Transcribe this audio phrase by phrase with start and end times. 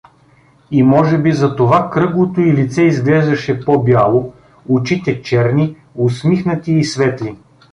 [0.71, 4.33] И може би затова кръглото й лице изглеждаше по-бяло,
[4.67, 7.35] очите черни, усмихнати и светли.